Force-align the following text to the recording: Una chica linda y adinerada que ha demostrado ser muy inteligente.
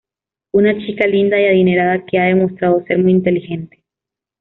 Una 0.53 0.75
chica 0.79 1.05
linda 1.05 1.39
y 1.39 1.45
adinerada 1.45 2.03
que 2.07 2.17
ha 2.17 2.23
demostrado 2.23 2.83
ser 2.87 2.97
muy 2.97 3.11
inteligente. 3.11 3.83